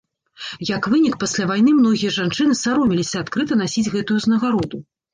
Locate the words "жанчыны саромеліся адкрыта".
2.17-3.63